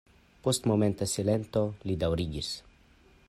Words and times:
Post 0.45 0.69
momenta 0.71 1.09
silento 1.11 1.63
li 1.89 1.99
daŭrigis. 2.05 2.53